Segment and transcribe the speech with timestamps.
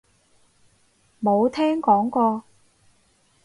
[1.21, 2.43] 冇聽講過